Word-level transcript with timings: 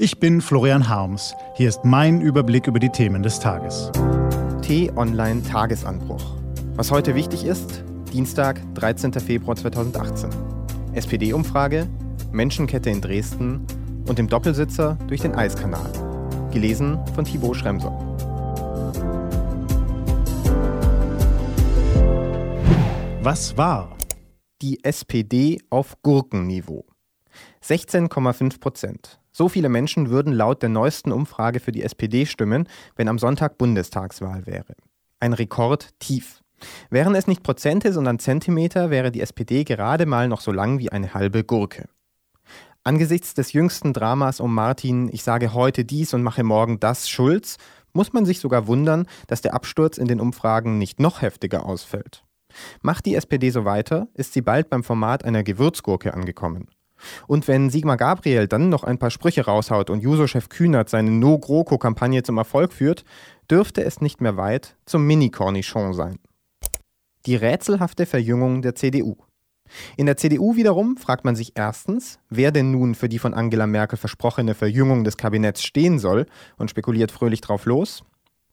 Ich 0.00 0.20
bin 0.20 0.40
Florian 0.40 0.88
Harms. 0.88 1.34
Hier 1.54 1.68
ist 1.68 1.84
mein 1.84 2.20
Überblick 2.20 2.68
über 2.68 2.78
die 2.78 2.88
Themen 2.88 3.20
des 3.20 3.40
Tages. 3.40 3.90
T-Online 4.62 5.42
Tagesanbruch. 5.42 6.36
Was 6.76 6.92
heute 6.92 7.16
wichtig 7.16 7.44
ist, 7.44 7.82
Dienstag, 8.12 8.62
13. 8.74 9.12
Februar 9.14 9.56
2018. 9.56 10.30
SPD-Umfrage, 10.92 11.88
Menschenkette 12.30 12.90
in 12.90 13.00
Dresden 13.00 13.66
und 14.06 14.20
im 14.20 14.28
Doppelsitzer 14.28 14.96
durch 15.08 15.22
den 15.22 15.34
Eiskanal. 15.34 15.90
Gelesen 16.52 17.00
von 17.16 17.24
Thibaut 17.24 17.56
Schremser. 17.56 17.90
Was 23.20 23.56
war? 23.56 23.96
Die 24.62 24.84
SPD 24.84 25.58
auf 25.70 26.00
Gurkenniveau. 26.02 26.87
16,5 27.64 28.60
Prozent. 28.60 29.20
So 29.32 29.48
viele 29.48 29.68
Menschen 29.68 30.10
würden 30.10 30.32
laut 30.32 30.62
der 30.62 30.68
neuesten 30.68 31.12
Umfrage 31.12 31.60
für 31.60 31.72
die 31.72 31.82
SPD 31.82 32.26
stimmen, 32.26 32.68
wenn 32.96 33.08
am 33.08 33.18
Sonntag 33.18 33.58
Bundestagswahl 33.58 34.46
wäre. 34.46 34.74
Ein 35.20 35.32
Rekord 35.32 35.90
tief. 35.98 36.42
Wären 36.90 37.14
es 37.14 37.26
nicht 37.26 37.42
Prozente, 37.42 37.92
sondern 37.92 38.18
Zentimeter, 38.18 38.90
wäre 38.90 39.12
die 39.12 39.20
SPD 39.20 39.64
gerade 39.64 40.06
mal 40.06 40.28
noch 40.28 40.40
so 40.40 40.50
lang 40.50 40.78
wie 40.78 40.90
eine 40.90 41.14
halbe 41.14 41.44
Gurke. 41.44 41.88
Angesichts 42.84 43.34
des 43.34 43.52
jüngsten 43.52 43.92
Dramas 43.92 44.40
um 44.40 44.54
Martin, 44.54 45.08
ich 45.12 45.22
sage 45.22 45.52
heute 45.52 45.84
dies 45.84 46.14
und 46.14 46.22
mache 46.22 46.42
morgen 46.42 46.80
das, 46.80 47.08
Schulz, 47.08 47.58
muss 47.92 48.12
man 48.12 48.24
sich 48.24 48.40
sogar 48.40 48.66
wundern, 48.66 49.06
dass 49.26 49.40
der 49.40 49.54
Absturz 49.54 49.98
in 49.98 50.08
den 50.08 50.20
Umfragen 50.20 50.78
nicht 50.78 51.00
noch 51.00 51.22
heftiger 51.22 51.66
ausfällt. 51.66 52.24
Macht 52.80 53.06
die 53.06 53.14
SPD 53.14 53.50
so 53.50 53.64
weiter, 53.64 54.08
ist 54.14 54.32
sie 54.32 54.42
bald 54.42 54.70
beim 54.70 54.82
Format 54.82 55.24
einer 55.24 55.42
Gewürzgurke 55.42 56.14
angekommen. 56.14 56.68
Und 57.26 57.48
wenn 57.48 57.70
Sigmar 57.70 57.96
Gabriel 57.96 58.48
dann 58.48 58.68
noch 58.68 58.84
ein 58.84 58.98
paar 58.98 59.10
Sprüche 59.10 59.44
raushaut 59.44 59.90
und 59.90 60.00
Juso-Chef 60.00 60.48
Kühnert 60.48 60.88
seine 60.88 61.10
No-GroKo-Kampagne 61.10 62.22
zum 62.22 62.38
Erfolg 62.38 62.72
führt, 62.72 63.04
dürfte 63.50 63.84
es 63.84 64.00
nicht 64.00 64.20
mehr 64.20 64.36
weit 64.36 64.76
zum 64.86 65.06
Mini-Cornichon 65.06 65.94
sein. 65.94 66.18
Die 67.26 67.36
rätselhafte 67.36 68.06
Verjüngung 68.06 68.62
der 68.62 68.74
CDU. 68.74 69.16
In 69.96 70.06
der 70.06 70.16
CDU 70.16 70.56
wiederum 70.56 70.96
fragt 70.96 71.24
man 71.24 71.36
sich 71.36 71.52
erstens, 71.54 72.18
wer 72.30 72.52
denn 72.52 72.70
nun 72.70 72.94
für 72.94 73.08
die 73.08 73.18
von 73.18 73.34
Angela 73.34 73.66
Merkel 73.66 73.98
versprochene 73.98 74.54
Verjüngung 74.54 75.04
des 75.04 75.16
Kabinetts 75.16 75.62
stehen 75.62 75.98
soll 75.98 76.26
und 76.56 76.70
spekuliert 76.70 77.12
fröhlich 77.12 77.40
drauf 77.40 77.66
los. 77.66 78.02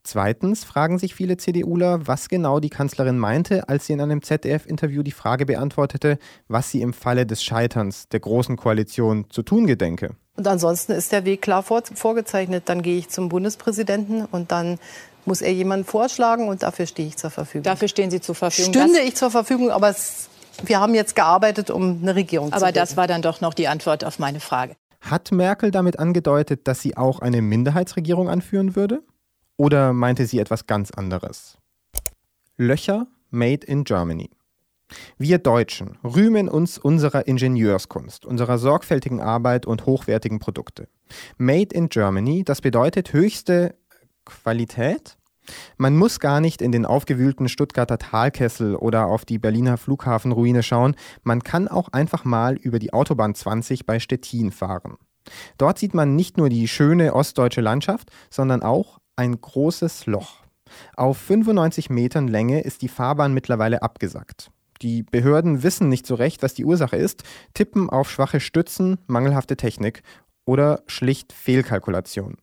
Zweitens 0.05 0.63
fragen 0.63 0.99
sich 0.99 1.15
viele 1.15 1.35
CDUler, 1.37 2.05
was 2.05 2.29
genau 2.29 2.59
die 2.59 2.69
Kanzlerin 2.69 3.17
meinte, 3.17 3.67
als 3.69 3.87
sie 3.87 3.93
in 3.93 4.01
einem 4.01 4.21
ZDF-Interview 4.21 5.01
die 5.01 5.11
Frage 5.11 5.47
beantwortete, 5.47 6.19
was 6.47 6.69
sie 6.69 6.83
im 6.83 6.93
Falle 6.93 7.25
des 7.25 7.43
Scheiterns 7.43 8.07
der 8.09 8.19
Großen 8.19 8.55
Koalition 8.55 9.25
zu 9.31 9.41
tun 9.41 9.65
gedenke. 9.65 10.11
Und 10.37 10.47
ansonsten 10.47 10.91
ist 10.91 11.11
der 11.11 11.25
Weg 11.25 11.41
klar 11.41 11.63
vor, 11.63 11.81
vorgezeichnet. 11.95 12.69
Dann 12.69 12.83
gehe 12.83 12.99
ich 12.99 13.09
zum 13.09 13.29
Bundespräsidenten 13.29 14.25
und 14.25 14.51
dann 14.51 14.77
muss 15.25 15.41
er 15.41 15.51
jemanden 15.51 15.85
vorschlagen 15.85 16.49
und 16.49 16.61
dafür 16.61 16.85
stehe 16.85 17.07
ich 17.07 17.17
zur 17.17 17.31
Verfügung. 17.31 17.63
Dafür 17.63 17.87
stehen 17.87 18.11
Sie 18.11 18.21
zur 18.21 18.35
Verfügung. 18.35 18.73
Stünde 18.73 18.99
ich 18.99 19.15
zur 19.15 19.31
Verfügung, 19.31 19.71
aber 19.71 19.89
es, 19.89 20.29
wir 20.63 20.79
haben 20.79 20.93
jetzt 20.93 21.15
gearbeitet, 21.15 21.71
um 21.71 21.99
eine 22.03 22.13
Regierung 22.13 22.49
aber 22.49 22.59
zu 22.59 22.65
bilden. 22.65 22.77
Aber 22.77 22.85
das 22.85 22.95
war 22.95 23.07
dann 23.07 23.23
doch 23.23 23.41
noch 23.41 23.55
die 23.55 23.67
Antwort 23.67 24.05
auf 24.05 24.19
meine 24.19 24.39
Frage. 24.39 24.75
Hat 25.01 25.31
Merkel 25.31 25.71
damit 25.71 25.97
angedeutet, 25.97 26.67
dass 26.67 26.81
sie 26.81 26.95
auch 26.95 27.19
eine 27.19 27.41
Minderheitsregierung 27.41 28.29
anführen 28.29 28.75
würde? 28.75 29.01
Oder 29.57 29.93
meinte 29.93 30.25
sie 30.25 30.39
etwas 30.39 30.67
ganz 30.67 30.91
anderes? 30.91 31.57
Löcher 32.57 33.07
made 33.29 33.65
in 33.65 33.83
Germany. 33.83 34.29
Wir 35.17 35.39
Deutschen 35.39 35.97
rühmen 36.03 36.47
uns 36.47 36.77
unserer 36.77 37.27
Ingenieurskunst, 37.27 38.25
unserer 38.25 38.57
sorgfältigen 38.57 39.19
Arbeit 39.19 39.65
und 39.65 39.85
hochwertigen 39.85 40.39
Produkte. 40.39 40.87
Made 41.37 41.73
in 41.73 41.89
Germany, 41.89 42.43
das 42.43 42.61
bedeutet 42.61 43.13
höchste 43.13 43.75
Qualität? 44.25 45.17
Man 45.77 45.95
muss 45.95 46.19
gar 46.19 46.41
nicht 46.41 46.61
in 46.61 46.71
den 46.71 46.85
aufgewühlten 46.85 47.49
Stuttgarter 47.49 47.97
Talkessel 47.97 48.75
oder 48.75 49.07
auf 49.07 49.25
die 49.25 49.39
Berliner 49.39 49.77
Flughafenruine 49.77 50.63
schauen, 50.63 50.95
man 51.23 51.43
kann 51.43 51.67
auch 51.67 51.89
einfach 51.89 52.25
mal 52.25 52.55
über 52.55 52.79
die 52.79 52.93
Autobahn 52.93 53.35
20 53.35 53.85
bei 53.85 53.99
Stettin 53.99 54.51
fahren. 54.51 54.97
Dort 55.57 55.79
sieht 55.79 55.93
man 55.93 56.15
nicht 56.15 56.37
nur 56.37 56.49
die 56.49 56.67
schöne 56.67 57.13
ostdeutsche 57.13 57.61
Landschaft, 57.61 58.11
sondern 58.29 58.61
auch 58.61 58.99
ein 59.15 59.39
großes 59.39 60.05
Loch. 60.05 60.45
Auf 60.95 61.17
95 61.17 61.89
Metern 61.89 62.27
Länge 62.27 62.61
ist 62.61 62.81
die 62.81 62.87
Fahrbahn 62.87 63.33
mittlerweile 63.33 63.81
abgesackt. 63.81 64.51
Die 64.81 65.03
Behörden 65.03 65.63
wissen 65.63 65.87
nicht 65.87 66.05
so 66.05 66.15
recht, 66.15 66.43
was 66.43 66.53
die 66.53 66.65
Ursache 66.65 66.97
ist, 66.97 67.23
tippen 67.53 67.89
auf 67.89 68.11
schwache 68.11 68.39
Stützen, 68.39 68.97
mangelhafte 69.07 69.55
Technik 69.55 70.03
oder 70.45 70.83
schlicht 70.87 71.31
Fehlkalkulation. 71.31 72.37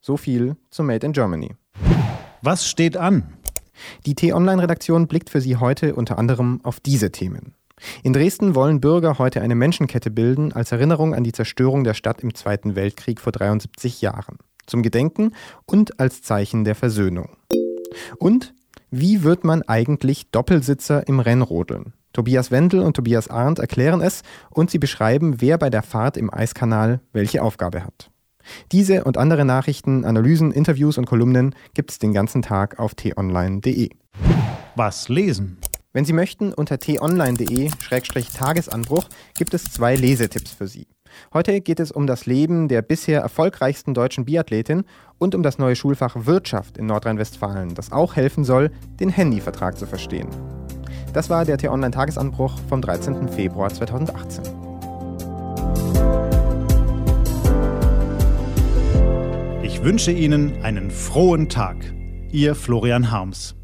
So 0.00 0.16
viel 0.16 0.56
zu 0.70 0.82
Made 0.82 1.06
in 1.06 1.12
Germany. 1.12 1.54
Was 2.42 2.68
steht 2.68 2.96
an? 2.96 3.32
Die 4.06 4.14
T-Online-Redaktion 4.14 5.06
blickt 5.06 5.30
für 5.30 5.40
Sie 5.40 5.56
heute 5.56 5.94
unter 5.94 6.18
anderem 6.18 6.60
auf 6.62 6.80
diese 6.80 7.10
Themen. 7.10 7.54
In 8.02 8.12
Dresden 8.12 8.54
wollen 8.54 8.80
Bürger 8.80 9.18
heute 9.18 9.40
eine 9.40 9.54
Menschenkette 9.54 10.10
bilden 10.10 10.52
als 10.52 10.72
Erinnerung 10.72 11.14
an 11.14 11.24
die 11.24 11.32
Zerstörung 11.32 11.84
der 11.84 11.94
Stadt 11.94 12.22
im 12.22 12.34
Zweiten 12.34 12.74
Weltkrieg 12.74 13.20
vor 13.20 13.32
73 13.32 14.02
Jahren 14.02 14.38
zum 14.68 14.82
Gedenken 14.82 15.32
und 15.66 15.98
als 15.98 16.22
Zeichen 16.22 16.64
der 16.64 16.74
Versöhnung. 16.74 17.30
Und 18.18 18.54
wie 18.90 19.22
wird 19.22 19.44
man 19.44 19.62
eigentlich 19.62 20.30
Doppelsitzer 20.30 21.06
im 21.08 21.20
Rennrodeln? 21.20 21.94
Tobias 22.12 22.50
Wendel 22.50 22.80
und 22.80 22.94
Tobias 22.94 23.28
Arndt 23.28 23.58
erklären 23.58 24.00
es 24.00 24.22
und 24.50 24.70
sie 24.70 24.78
beschreiben, 24.78 25.40
wer 25.40 25.58
bei 25.58 25.70
der 25.70 25.82
Fahrt 25.82 26.16
im 26.16 26.32
Eiskanal 26.32 27.00
welche 27.12 27.42
Aufgabe 27.42 27.84
hat. 27.84 28.10
Diese 28.72 29.04
und 29.04 29.18
andere 29.18 29.44
Nachrichten, 29.44 30.04
Analysen, 30.04 30.50
Interviews 30.52 30.98
und 30.98 31.06
Kolumnen 31.06 31.54
gibt 31.74 31.90
es 31.90 31.98
den 31.98 32.12
ganzen 32.12 32.42
Tag 32.42 32.78
auf 32.78 32.94
t-online.de. 32.94 33.90
Was 34.74 35.08
lesen? 35.08 35.58
Wenn 35.92 36.04
Sie 36.04 36.12
möchten, 36.12 36.52
unter 36.52 36.78
t-online.de-tagesanbruch 36.78 39.08
gibt 39.36 39.54
es 39.54 39.64
zwei 39.64 39.96
Lesetipps 39.96 40.52
für 40.52 40.66
Sie. 40.66 40.86
Heute 41.32 41.60
geht 41.60 41.80
es 41.80 41.90
um 41.90 42.06
das 42.06 42.26
Leben 42.26 42.68
der 42.68 42.82
bisher 42.82 43.20
erfolgreichsten 43.20 43.94
deutschen 43.94 44.24
Biathletin 44.24 44.84
und 45.18 45.34
um 45.34 45.42
das 45.42 45.58
neue 45.58 45.76
Schulfach 45.76 46.14
Wirtschaft 46.26 46.78
in 46.78 46.86
Nordrhein-Westfalen, 46.86 47.74
das 47.74 47.92
auch 47.92 48.16
helfen 48.16 48.44
soll, 48.44 48.70
den 49.00 49.08
Handyvertrag 49.08 49.76
zu 49.76 49.86
verstehen. 49.86 50.28
Das 51.12 51.30
war 51.30 51.44
der 51.44 51.58
T-Online-Tagesanbruch 51.58 52.58
vom 52.68 52.82
13. 52.82 53.28
Februar 53.28 53.70
2018. 53.70 54.44
Ich 59.62 59.82
wünsche 59.82 60.12
Ihnen 60.12 60.62
einen 60.62 60.90
frohen 60.90 61.48
Tag. 61.48 61.76
Ihr 62.30 62.54
Florian 62.54 63.10
Harms. 63.10 63.57